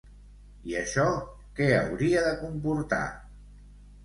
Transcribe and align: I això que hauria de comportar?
I 0.71 0.77
això 0.79 1.05
que 1.59 1.67
hauria 1.81 2.25
de 2.29 2.33
comportar? 2.41 3.03